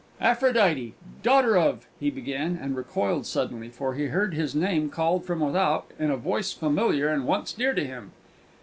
"Aphrodite, 0.19 0.95
daughter 1.21 1.55
of" 1.55 1.85
he 1.99 2.09
began, 2.09 2.57
and 2.59 2.75
recoiled 2.75 3.27
suddenly; 3.27 3.69
for 3.69 3.93
he 3.93 4.05
heard 4.07 4.33
his 4.33 4.55
name 4.55 4.89
called 4.89 5.25
from 5.25 5.41
without 5.41 5.91
in 5.99 6.09
a 6.09 6.17
voice 6.17 6.51
familiar 6.51 7.07
and 7.09 7.27
once 7.27 7.53
dear 7.53 7.75
to 7.75 7.85
him. 7.85 8.09